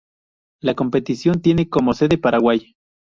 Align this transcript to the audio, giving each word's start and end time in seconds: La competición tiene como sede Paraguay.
La 0.63 0.73
competición 0.73 1.41
tiene 1.43 1.69
como 1.69 1.93
sede 1.93 2.17
Paraguay. 2.17 2.73